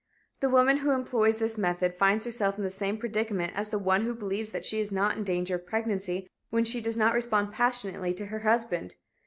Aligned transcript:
The 0.39 0.49
woman 0.49 0.77
who 0.77 0.89
employs 0.95 1.37
this 1.37 1.59
method 1.59 1.93
finds 1.93 2.25
herself 2.25 2.57
in 2.57 2.63
the 2.63 2.71
same 2.71 2.97
predicament 2.97 3.51
as 3.55 3.69
the 3.69 3.77
one 3.77 4.01
who 4.03 4.15
believes 4.15 4.51
that 4.51 4.65
she 4.65 4.79
is 4.79 4.91
not 4.91 5.15
in 5.15 5.23
danger 5.23 5.53
of 5.57 5.67
pregnancy 5.67 6.27
when 6.49 6.63
she 6.65 6.81
does 6.81 6.97
not 6.97 7.13
respond 7.13 7.51
passionately 7.53 8.11
to 8.15 8.25
her 8.25 8.39
husband. 8.39 8.95